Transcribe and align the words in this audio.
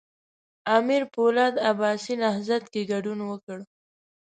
امیر 0.77 1.03
پولاد 1.13 1.53
عباسي 1.69 2.13
نهضت 2.23 2.63
کې 2.73 2.81
ګډون 2.91 3.19
وکړ. 3.29 3.59